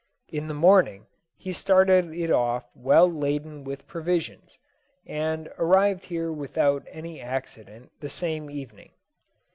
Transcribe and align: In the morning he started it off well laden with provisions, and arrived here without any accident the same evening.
In 0.29 0.47
the 0.47 0.55
morning 0.55 1.05
he 1.37 1.53
started 1.53 2.11
it 2.11 2.31
off 2.31 2.63
well 2.73 3.07
laden 3.07 3.63
with 3.63 3.85
provisions, 3.85 4.57
and 5.05 5.47
arrived 5.59 6.05
here 6.05 6.31
without 6.31 6.87
any 6.89 7.19
accident 7.21 7.91
the 7.99 8.09
same 8.09 8.49
evening. 8.49 8.93